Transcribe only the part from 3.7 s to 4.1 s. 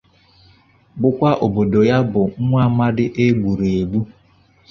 egbu.